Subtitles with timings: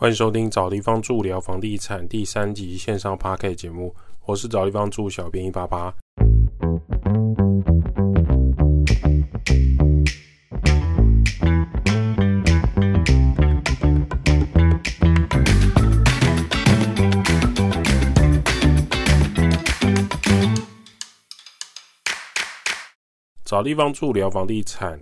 [0.00, 3.92] 欢迎收听找地方住聊房地产第三集线上 p a r k 节目，
[4.26, 5.92] 我是找地方住小编一八八。
[23.44, 25.00] 找地方住聊房地产。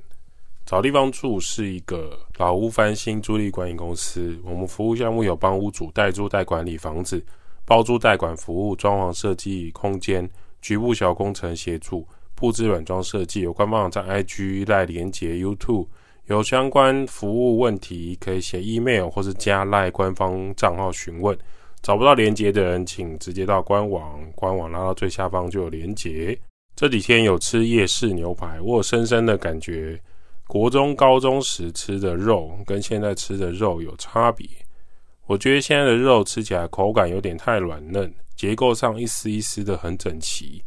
[0.66, 7.24] 找地方住是一个老屋翻新租赁管理公司，我们服务项目有帮屋主代租代管理房子、
[7.64, 10.28] 包租代管服务、装潢设计空间、
[10.60, 12.04] 局部小工程协助、
[12.34, 13.42] 布置软装设计。
[13.42, 15.86] 有官方网站 IG 赖连接 YouTube，
[16.24, 21.38] 有相关服务问题可以写 email 或是加赖官方账号询问。
[21.80, 26.36] 找不到连接的人，请直接到官网，官网拉到最下方就有连接。
[26.74, 29.96] 这几天有吃夜市牛排，我有深深的感觉。
[30.46, 34.48] 国中、高中时吃的肉跟现在吃的肉有差别。
[35.26, 40.62] 我觉得现在的肉吃起来口感有点太软嫩，结构上一丝一丝的很整齐。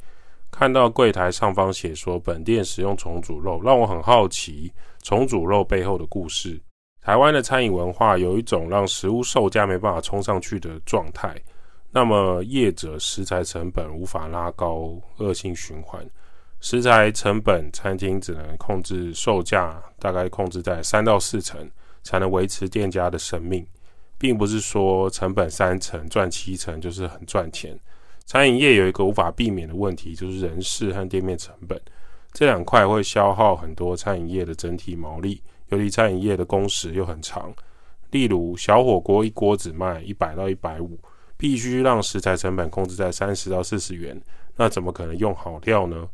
[0.52, 4.70] 看到柜台上方写说本店使用重组肉，让我很好奇
[5.02, 6.60] 重组肉背后的故事。
[7.02, 11.42] 台湾的餐饮文化有一种让食物售价没办法冲上去的状态，
[11.90, 16.06] 那么业者食材成本无法拉高，恶性循环。
[16.62, 21.70] 食材成本，餐厅只能控制售价，大概控制在三到四成，
[22.04, 23.66] 才能维持店家的生命，
[24.18, 27.80] 并不是说成本三成赚七成就是很赚钱。
[28.26, 31.80] 餐饮业有一个无法避免的问题，就是人事和店面成本
[32.34, 37.54] 这两块会消耗很多餐饮业的整体毛利，尤其餐饮业的工时又很长。
[38.12, 41.00] 例如小火锅一锅只卖一百到一百五，
[41.38, 44.22] 必须让食材成本控制在三十到四十元，
[44.58, 46.08] 那怎么可能用好料呢？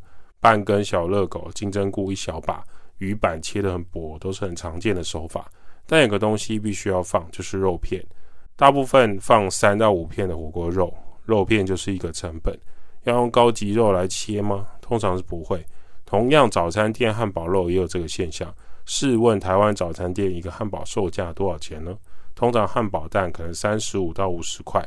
[0.46, 2.62] 半根小热狗、金针菇一小把，
[2.98, 5.50] 鱼板切得很薄，都是很常见的手法。
[5.88, 8.00] 但有个东西必须要放，就是肉片。
[8.54, 12.56] 大部分放三到五片的火锅肉，肉片就是一个成本。
[13.02, 14.64] 要用高级肉来切吗？
[14.80, 15.66] 通常是不会。
[16.04, 18.54] 同样，早餐店汉堡肉也有这个现象。
[18.84, 21.98] 试问台湾早餐店一个汉堡售价多少钱呢？
[22.36, 24.80] 通常汉堡蛋可能三十五到五十块，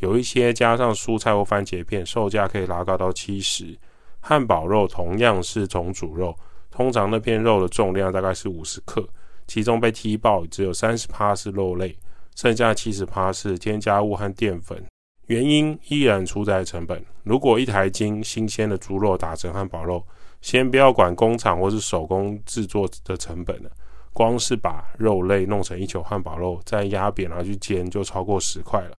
[0.00, 3.74] 有一些加上蔬菜或番茄片，售价可以拉高到七十。
[4.20, 6.36] 汉堡肉同样是重组肉，
[6.70, 9.06] 通常那片肉的重量大概是五十克，
[9.46, 11.96] 其中被踢爆只有三十趴是肉类，
[12.36, 14.82] 剩下七十趴是添加物和淀粉。
[15.26, 17.04] 原因依然出在成本。
[17.22, 20.02] 如果一台斤新鲜的猪肉打成汉堡肉，
[20.40, 23.70] 先不要管工厂或是手工制作的成本了，
[24.14, 28.92] 光是把肉类弄成一球汉堡肉，再压扁拿去煎，就超过十块了，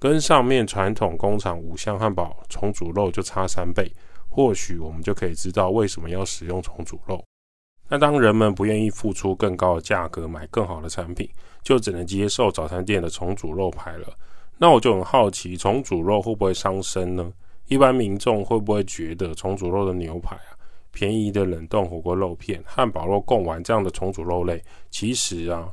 [0.00, 3.88] 跟上面传统工厂五香汉堡重组肉就差三倍。
[4.36, 7.24] 或许我们就可以知道为什么要使用重组肉。
[7.88, 11.26] 那当人们不愿意付出更高的价格买更好的产品，
[11.62, 14.06] 就只能接受早餐店的重组肉排了。
[14.58, 17.32] 那我就很好奇，重组肉会不会伤身呢？
[17.68, 20.52] 一般民众会不会觉得重组肉的牛排啊、
[20.92, 25.66] 便宜的冷冻火锅肉片、汉堡肉、贡丸这样的重组肉类，其实啊，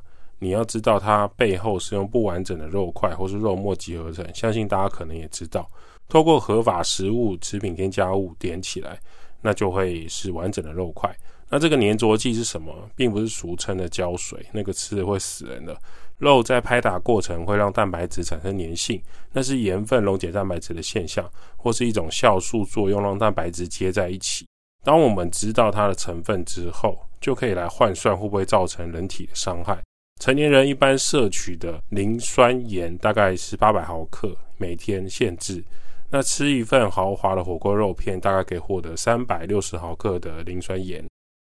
[0.44, 4.28] 你要知道它背后是用不完整的肉块或是肉末集合成。
[4.36, 5.66] 相信大家可能也知道。
[6.10, 9.00] 透过合法食物、食品添加物点起来，
[9.42, 11.10] 那就会是完整的肉块。
[11.50, 12.74] 那这个粘着剂是什么？
[12.96, 15.76] 并不是俗称的胶水，那个吃了会死人的。
[16.18, 19.02] 肉在拍打过程会让蛋白质产生粘性，
[19.32, 24.46] 那是盐分溶解蛋白质的现象，或是一种酵素作用让蛋白质接在一起。
[24.84, 29.82] 当我们知道它的成分之后，就可以来换算会不会造成人体的伤害。
[30.24, 35.62] 成年人一般摄取的磷酸盐大概是八百毫克每天限制。
[36.10, 41.04] 那吃一份豪华的火锅肉片，大概可以获得三百六十毫克的磷酸盐。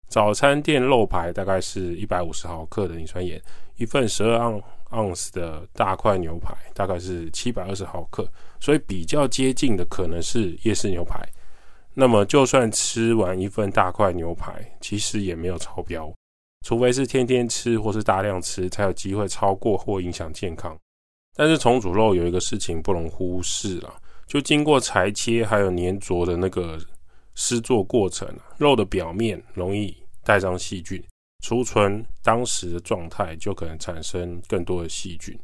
[0.10, 3.42] 早餐店肉排大概是一百五十毫克的磷酸盐。
[3.78, 8.28] 一份十二盎盎司的大块牛排大概是七百二十毫克，
[8.60, 11.26] 所以比较接近的可能是夜市牛排。
[11.94, 16.14] 那么，就算吃完一份大块牛排，其实也没有超标，
[16.66, 20.76] 除非是天天吃或是大量吃，才有机会超过或影响健康。
[21.36, 23.94] 但是重组肉有一个事情不容忽视了。
[24.26, 26.80] 就经过裁切还有粘着的那个
[27.36, 31.00] 施作过程，肉的表面容易带上细菌，
[31.44, 35.38] 储存当时的状态就可能产生更多的细菌。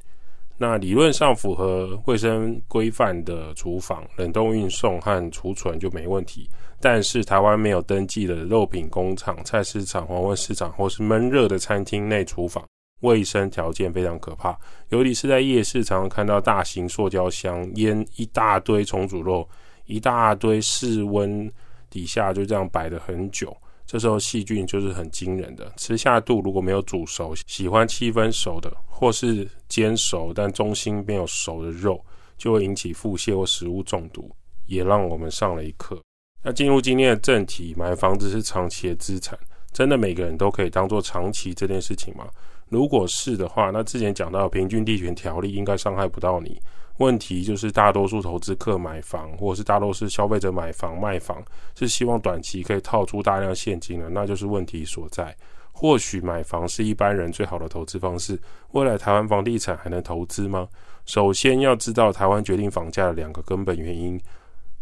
[0.61, 6.47] 那理论上符合卫生规范的厨房冷冻运送和储存就没问题，
[6.79, 12.63] 但是台湾没有登记的肉品工厂、菜市场、黄昏市场或是闷热的餐厅内厨房。
[12.99, 14.55] 卫生条件非常可怕，
[14.89, 19.49] 尤其是在夜市，常常看到大型塑胶箱腌一大堆重组肉，
[19.85, 21.51] 一大堆室温
[21.89, 23.51] 底下就这样摆了很久，
[23.91, 25.69] 这时候细菌就是很惊人的。
[25.75, 32.01] 吃下肚如果没有煮熟，喜欢七分熟的，或是煎熟但中心没有熟的肉，
[32.37, 34.33] 就会引起腹泻或食物中毒，
[34.65, 36.01] 也让我们上了一课。
[36.41, 39.37] 那进入今天的正题，买房子是长期的资产，
[39.73, 42.29] 真的每个人都可以当做长期这件事情吗？
[42.69, 46.57] 如果是的话，那之前讲到平均地权条例应该伤害不到你。
[47.01, 51.43] 问题就是大多数投资客买房，或者是大多数消费者买房卖房，
[51.75, 55.35] 是希望短期可以套出大量现金的，那就是问题所在。
[55.73, 58.39] 或许买房是一般人最好的投资方式，
[58.71, 60.67] 未来台湾房地产还能投资吗？
[61.05, 64.21] 首先要知道台湾决定房价的两个根本原因。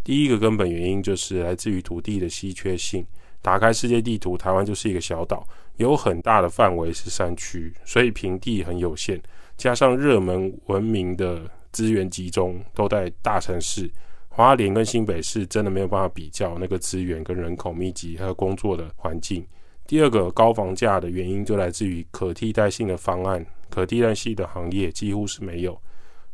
[0.03, 3.05] 第一个根本原因就是来自于土地的稀缺性。
[3.41, 9.21] 打开世界地图，台湾就是一个小岛，有很大的范围是山区，所以平地很有限。
[9.55, 13.89] 加上热门文明的资源集中都在大城市，
[14.27, 19.45] 花莲跟新北市真的没有办法比较那个资源跟人口密集还有工作的环境。
[19.87, 25.79] 第二个高房价的原因就来自于可替代性的方案，可替代性的行业几乎是没有。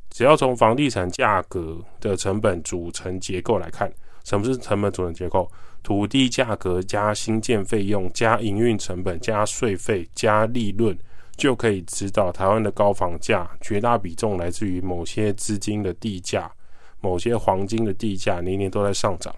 [0.09, 3.91] 只要从房地产价格的成本组成结构来看，
[4.23, 5.49] 什么是成本组成结构？
[5.81, 10.97] 土地价格加新建费用加营运成本加税费加利润，
[11.37, 16.51] 就可以知道台湾的高房价绝大比重来自于某些资金的地价，
[16.99, 19.33] 某些黄金的地价年年都在上涨。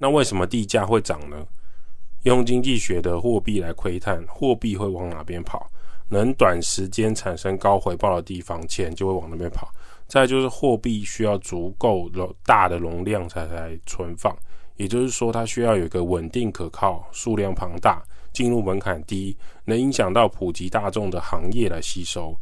[0.00, 1.46] 那为什么地价会涨呢？
[2.24, 5.70] 用经济学的货币来窥探，货币会往哪边跑？
[6.10, 9.70] 能短时间产生高回报的地方，钱就会往那边跑。
[10.06, 12.10] 再就是货币需要足够
[12.44, 14.34] 大的容量才来存放，
[14.76, 18.02] 也就是说，它需要有一个稳定可靠、数量庞大、
[18.38, 22.32] 进入门槛低、能影响到普及大众的行业来吸收。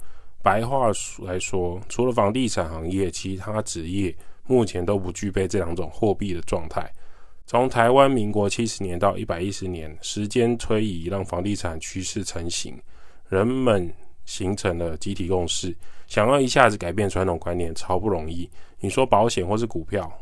[0.42, 0.88] 白话
[1.22, 4.14] 来说，除了房地产行业，其他职业
[4.46, 6.86] 目前都不具备这两种货币的状态。
[7.46, 12.78] 从台湾民国七十年到一百一十年，时间推移，让房地产趋势成型，
[13.30, 13.90] 人们
[14.26, 15.74] 形成了集体共识。
[16.06, 18.46] 想要一下子改变传统观念，超不容易。
[18.80, 20.12] 你说保险或是股票，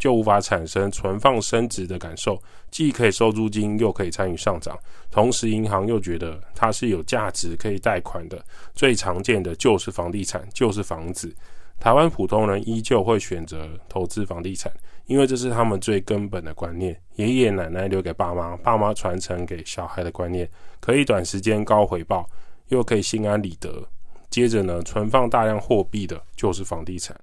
[0.00, 4.76] 就无法产生存放升值的感受，既可以收租金，又可以参与上涨。
[5.10, 8.42] 同时，银行又觉得它是有价值可以贷款的。
[8.74, 11.32] 最常见的就是房地产，就是房子。
[11.78, 14.72] 台湾普通人依旧会选择投资房地产，
[15.06, 16.98] 因为这是他们最根本的观念。
[17.16, 20.48] 爷爷奶奶留给爸妈，爸妈传承给小孩的观念，
[20.80, 22.28] 可以短时间高回报，
[22.68, 23.86] 又可以心安理得。
[24.30, 27.14] 接着呢，存放大量货币的就是房地产。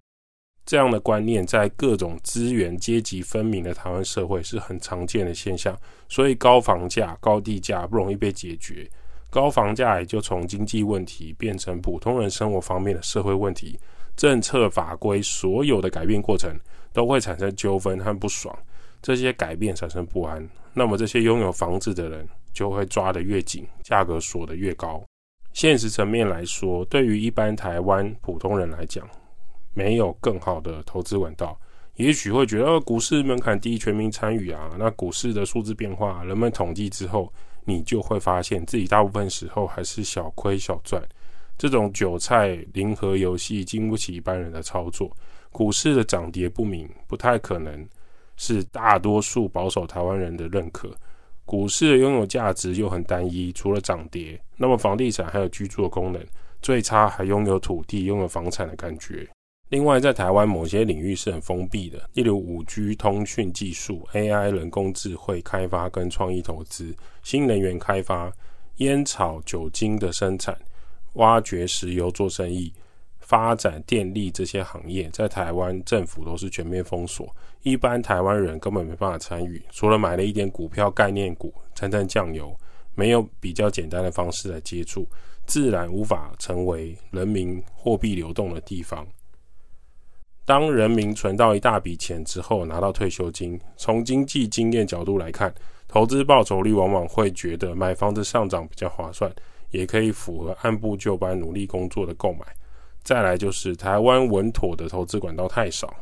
[0.67, 5.73] 这样的观念在各种资源阶级分明的台湾社会是很常见的现象，
[6.09, 8.85] 所以高房价、高地价不容易被解决。
[9.29, 13.79] 高房价也就从经济问题变成普通人生活方面的社会问题。
[14.17, 16.53] 政策法规所有的改变过程
[16.91, 18.53] 都会产生纠纷和不爽，
[19.01, 25.01] 这些改变产生不安，那么这些拥有房子的人就会抓得越紧，价格锁得越高。
[25.53, 29.07] 现实层面来说，对于一般台湾普通人来讲，
[29.77, 31.55] 没有更好的投资管道。
[31.97, 34.71] 也许会觉得股市门槛低，全民参与啊。
[34.79, 37.31] 那股市的数字变化，人们统计之后，
[37.63, 40.99] 你就会发现自己大部分时候还是小亏小赚。
[41.59, 45.15] 这种韭菜零和游戏经不起一般人的操作。
[45.51, 47.87] 股市的涨跌不明，不太可能
[48.35, 50.89] 是大多数保守台湾人的认可。
[51.45, 56.23] 股市拥有价值又很单一，除了涨跌，那么房地产还有居住的功能，
[56.61, 59.27] 最差还拥有土地、拥有房产的感觉。
[59.69, 68.31] 另外，在台湾某些领域是很封闭的，例如五 G 通讯技术、AI 人工智慧开发跟创意投资、新能源开发、
[68.77, 70.57] 烟草酒精的生产、
[71.13, 72.73] 挖掘石油做生意。
[73.19, 77.27] 发展电力这些行业，在台湾政府都是全面封锁，
[77.61, 82.57] 一般台湾人根本没办法参与，除了买了一点股票概念股沾沾酱油，
[82.95, 85.05] 没有比较简单的方式来接触，
[85.45, 89.05] 自然无法成为人民货币流动的地方。
[90.47, 95.53] 当人民存到一大笔钱之后，拿到退休金，从经济经验角度来看，
[95.89, 99.29] 投资报酬率往往会觉得买房子上涨比较划算，
[99.71, 102.45] 也可以符合按部就班努力工作的购买。
[103.03, 105.93] 再来就是台湾稳妥的投资管道太少，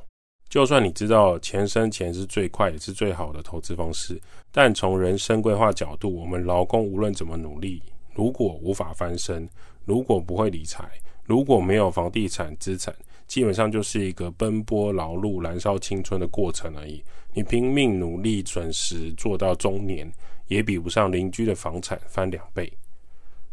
[0.48, 4.22] 就算你知道钱生钱是最快也是最好的投资方式，
[4.52, 7.82] 但从人生规划角度，我们劳工无论怎么努力，
[8.14, 9.50] 如果无法翻身，
[9.86, 10.88] 如果不会理财，
[11.24, 12.94] 如果没有房地产资产，
[13.28, 17.04] 基本上就是一个奔波劳碌、燃烧青春的过程而已。
[17.34, 20.10] 你拼命努力，准时做到中年，
[20.48, 22.72] 也比不上邻居的房产翻两倍。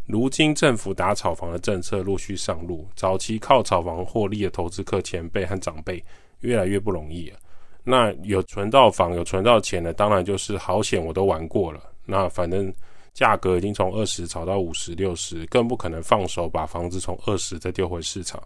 [0.07, 6.02] 如今政府打炒房的政策陆续上路，早期靠炒房获利的投资客前辈和长辈
[6.41, 7.38] 越来越不容易了。
[7.85, 11.81] 那有存到房、有存到钱的，当然就是好险，我都玩过了。
[12.05, 12.73] 那反正
[13.14, 18.41] 价格已经从二十炒到五十、六十，更不可能放手把房子从二十再丢回市场。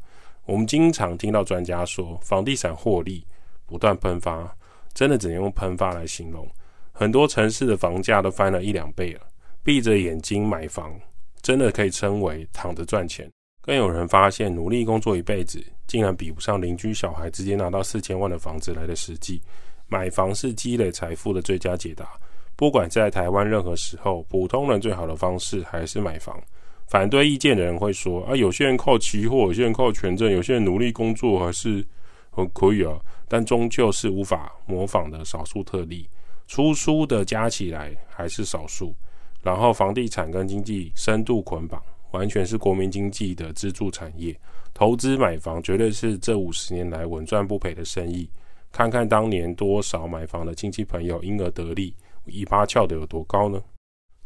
[0.46, 3.26] 我们经常听到专家说，房地产获利
[3.66, 4.56] 不断喷发，
[4.94, 6.48] 真的只能用喷发来形容。
[6.92, 9.20] 很多城市的房价都翻了一两倍了，
[9.64, 10.94] 闭着眼睛买房，
[11.42, 13.28] 真的可以称为躺着赚钱。
[13.60, 19.42] 更有人发现，努力工作一辈子，竟然比不上邻居小孩直接拿到四千万的房子来的实际。
[19.88, 22.08] 买房是积累财富的最佳解答。
[22.54, 26.40] 不管在台湾任何时候，普通人最好的方式还是买房。
[26.87, 31.85] 反对意见的人会说：啊，有些人靠期货，有些人靠权证，有些人努力工作还是
[32.31, 32.97] 很可以啊。
[33.28, 36.09] 但终究是无法模仿的少数特例。
[36.47, 38.95] 出书的加起来还是少数。
[39.43, 44.37] 然后房地产跟经济深度捆绑，完全是国民经济的支柱产业。
[44.73, 48.28] 投资买房绝对是这五十年来稳赚不赔的生意。
[48.71, 51.95] 看看当年多少买房的亲戚朋友因而得利。
[52.26, 53.61] 尾巴翘得有多高呢？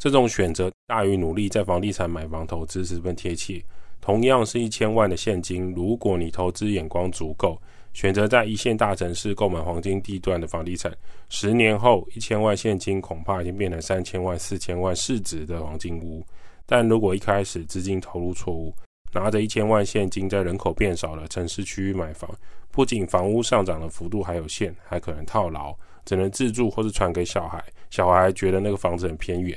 [0.00, 3.62] 这种选择大于努力在房地产买房投资十分贴切。
[4.00, 7.60] 同样是一千万的现金，如果你投资眼光足够，
[7.92, 10.90] 选择在一线大城市购买黄金地段的房地产，
[11.28, 16.24] 十年后一千万现金恐怕已经变成三千万、四千万市值的黄金屋。
[16.64, 18.74] 但如果一开始资金投入错误，
[19.12, 22.30] 拿着一千万现金在人口变少的城市区域买房，
[22.70, 25.76] 不仅房屋上涨的幅度还有限，还可能套牢。
[26.06, 29.56] 只能自住或是传给小孩，小孩觉得那个房子很偏远。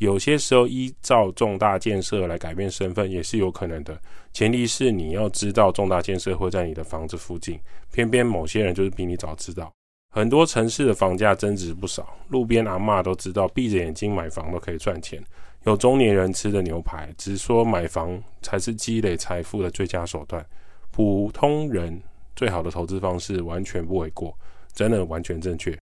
[0.00, 4.00] 有些时候依照重大建设来改变身份也是有可能的，
[4.32, 7.60] 前提是你要知道重大建设会在你的房子附近。
[7.92, 9.70] 偏偏某些人就是比你早知道。
[10.10, 15.22] 很多城市的房价增值不少，路边阿嬷都知道，闭着眼睛买房都可以赚钱。
[15.64, 20.42] 有中年人吃的牛排，只说买房才是积累财富的最佳手段。
[20.90, 22.00] 普通人
[22.34, 24.34] 最好的投资方式，完全不为过。
[24.72, 25.78] 真的完全正确。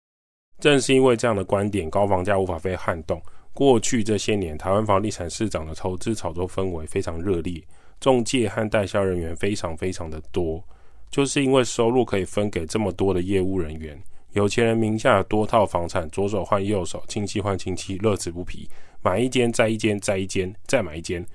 [0.59, 3.23] 正是因为这样的观点，高房价无法被撼动。
[3.59, 7.61] 过去这些年，台湾房地产市场的投资炒作氛围非常热烈，
[7.99, 10.63] 中介和代销人员非常非常的多。
[11.11, 14.01] 就是因为收入可以分给这么多的业务人员，
[14.31, 18.69] 有钱人名下的多套房产，左手换右手，亲戚换亲戚，乐此不疲。
[19.03, 21.27] 买一间再一间再一间再买一间，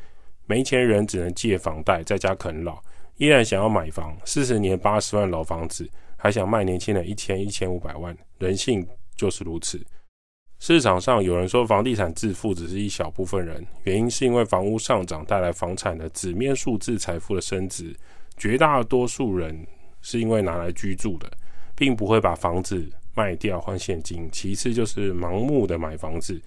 [0.46, 2.82] 没钱人只能借房贷在家啃老，
[3.18, 4.16] 依然想要买房。
[4.24, 5.86] 四十年八十万老房子。
[6.16, 9.86] 还想卖年轻人一千一千五百万，人性就是如此。
[10.66, 17.94] 市场上有人说房地产致富只是一小部分人，原因是因为房屋上涨带来房产的纸面数字财富的升值，
[18.38, 19.54] 绝大多数人
[20.02, 21.30] 是因为拿来居住的，
[21.76, 24.30] 并不会把房子卖掉换现金。
[24.32, 26.42] 其次就是盲目的买房子，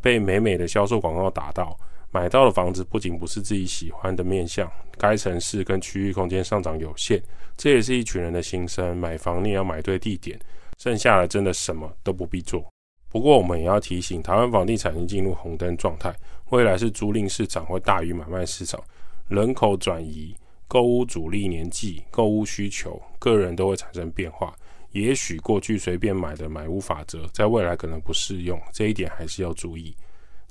[0.00, 1.78] 被美美的销售广告打到。
[2.10, 7.22] 买到的房子不仅不是自己喜欢的面相，该城市跟区域空间上涨有限，
[7.54, 8.96] 这也是一群人的心声。
[8.96, 10.40] 买房你要买对地点，
[10.78, 12.66] 剩下的真的什么都不必做。
[13.10, 16.14] 不过我们也要提醒，台湾房地产已经进入红灯状态，
[16.50, 18.82] 未来是租赁市场会大于买卖市场，
[19.28, 20.36] 人口转移、
[20.66, 24.54] 购物主力年纪、购物需求，个人都会产生变化。
[24.92, 29.94] 也许过去随便买的买屋法则，在未来可能不适用，这一点还是要注意。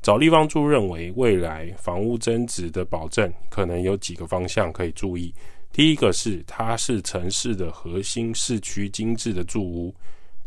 [0.01, 5.33] 找地方住认为，未来房屋增值的保证可能有几个方向可以注意。
[5.73, 9.91] 第一个是它是城市的核心市区精致的住屋；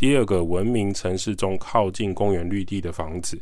[0.01, 3.37] 第二个，文明城市中靠近公园绿地的房子；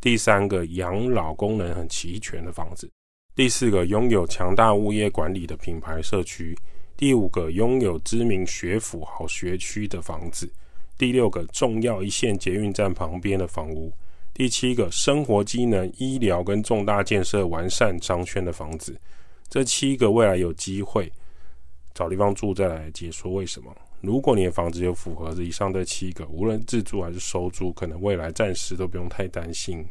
[0.00, 2.88] 第三个，养老功能很齐全的房子；
[3.34, 6.54] 第四个，拥有强大物业管理的品牌社区；
[6.96, 10.46] 第五个，拥有知名学府好学区的房子；
[10.96, 13.92] 第六个，重要一线捷运站旁边的房屋。
[14.32, 18.98] 第七个，生活机能、医疗跟重大建设完善商圈的房子，
[19.50, 21.12] 这七个未来有机会。
[21.92, 23.70] 找地方住，再来解说为什么。
[24.00, 29.86] 如果你的房子有符合以上这七个，无论自住还是收租，可能未来暂时都不用太担心。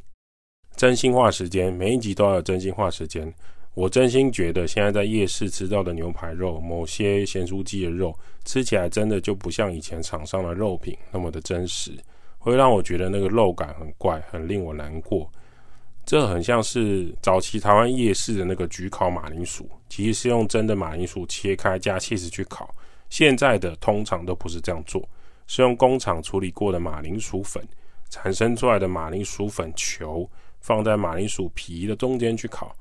[0.75, 3.31] 真心话时间，每一集都要有真心话时间。
[3.75, 11.91] 我真心觉得，现在在夜市吃到的牛排肉，某些咸酥鸡的肉，吃起来真的就不像以前厂商的肉品那么的真实。
[12.39, 15.29] 会让我觉得那个肉感很怪，很令我难过。
[16.05, 22.73] 这很像是早期台湾夜市的那个焗烤马铃薯，其实是用真的马铃薯切开加气势去烤。
[23.09, 25.07] 现在的通常都不是这样做，
[25.47, 27.67] 是用工厂处理过的马铃薯粉
[28.09, 30.29] 产生出来的马铃薯粉球，
[30.61, 32.75] 放在马铃薯皮的中间去烤。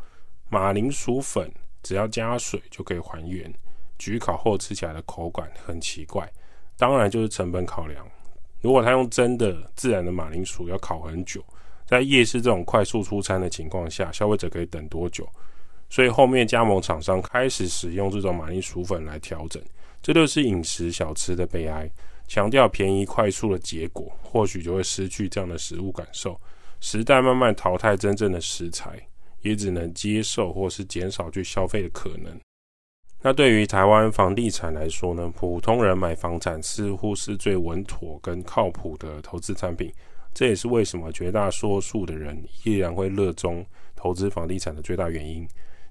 [0.48, 1.50] 马铃薯粉
[1.82, 3.52] 只要加水就可以还原，
[3.98, 6.30] 焗烤后吃起来的口感很奇怪。
[6.76, 8.06] 当然就是成本考量。
[8.60, 11.44] 如果他用真的自然的马铃薯，要烤很久，
[11.86, 15.28] 在夜市这种快速出餐的情况下，消费者可以等多久？
[15.90, 19.62] 所以后面加盟厂商开始使用这种马铃薯粉来调整，
[20.02, 21.90] 这就是饮食小吃的悲哀。
[22.26, 26.38] 强调便宜快速的结果，或许就会失去这样的食物感受。
[26.78, 29.00] 时代慢慢淘汰真正的食材，
[29.40, 32.38] 也只能接受或是减少去消费的可能。
[33.22, 39.90] 那对于台湾房地产来说呢，普通人买房产似乎是最稳妥跟靠谱的投资产品。
[40.34, 43.64] 这也是为什么绝大多数的人依然会热衷
[43.96, 45.48] 投资房地产的最大原因。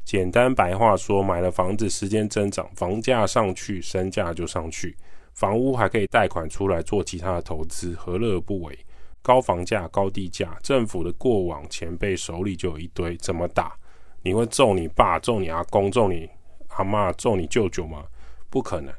[0.08, 4.96] 简单白话说，买了房子，时间增长，房价上去，身价就上去。
[5.34, 8.80] 房屋还可以贷款出来做其他的投资，何乐而不为？
[9.22, 13.76] 高房价、高地价，政府的过往前辈手里就有一堆，怎么打？
[14.22, 16.30] 你会揍你爸、揍你阿公、揍你
[16.70, 18.06] 阿妈、揍你舅舅吗？
[18.50, 18.94] 不可能。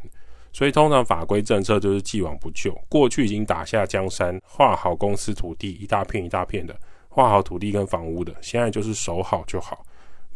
[0.53, 2.79] 所以通常法规政策就是既往不咎。
[2.87, 9.83] 过去已经打下江山，划好公司土地，一大片一大片的，划好土地跟房屋的，现在就是守好就好。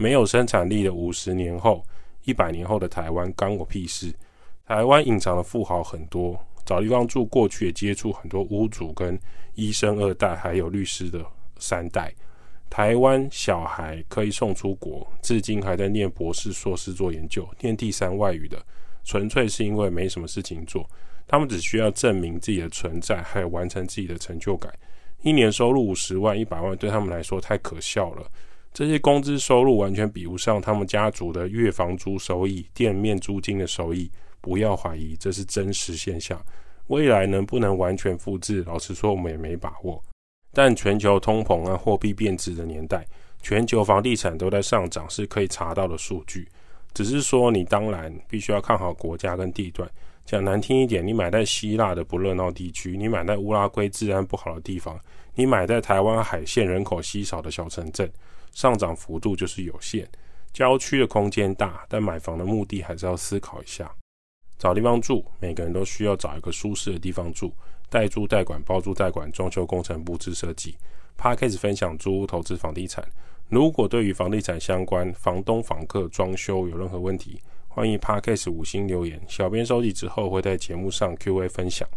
[0.02, 1.80] 没有生产力的五十年后、
[2.24, 4.12] 一百年后的台湾，干我屁事！
[4.66, 7.24] 台湾隐藏的富豪很多，找地方住。
[7.26, 9.16] 过去也接触很多屋主、跟
[9.54, 11.24] 医生二代，还有律师的
[11.58, 12.12] 三代。
[12.68, 18.60] 台湾小孩可以送出国，至今还在念博士、硕士做研究，念第三外语的，
[19.04, 20.84] 纯粹是因为没什么事情做。
[21.28, 24.72] 他们只需要证明自己的存在，还有完成自己的成就感。
[25.22, 28.26] 一年收入五十万、一百万，对他们来说太可笑了。
[28.72, 34.10] 这些工资收入完全比不上他们家族的月房租收益、店面租金的收益。
[34.40, 36.40] 不要怀疑，这是真实现象。
[36.88, 38.64] 未来能不能完全复制？
[38.64, 40.02] 老实说，我们也没把握。
[40.52, 43.06] 但全球通膨啊、货币贬值的年代，
[43.40, 46.48] 全球房地产都在上涨，是可以查到的数据。
[46.92, 49.88] 只是说，你当然必须要看好国家跟地段。
[50.24, 54.98] 讲难听一点，你买在希腊的不热闹地区，你买在乌拉圭治安不好的地方，
[55.34, 58.10] 你买在台湾海线人口稀少的小城镇。
[58.52, 60.06] 上涨幅度就是有限，
[60.52, 63.90] 郊区的空间大，但买房的目的还是要思考一下。
[64.58, 67.52] 找地方住，每个人都需要找一个舒适的地方住。
[67.90, 70.76] 代租代管、包租代管、装修工程、布置设计。
[71.16, 73.06] p a r k a s 分享租屋投资房地产。
[73.48, 77.40] 如果对于房地产相关、房东、房客、装修有任何问题，
[77.74, 81.88] 欢迎 p a r k a s 五星留言，小编收集之后会在节目上 Q&A 分享。